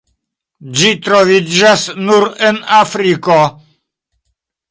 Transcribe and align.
Ĝi 0.77 0.93
troviĝas 1.07 1.83
nur 2.09 2.25
en 2.49 2.59
Afriko. 2.79 3.39